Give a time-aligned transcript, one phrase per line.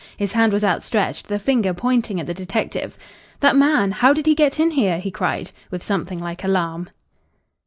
[0.17, 2.97] His hand was outstretched, the finger pointing at the detective.
[3.39, 6.89] "That man how did he get in here?" he cried, with something like alarm.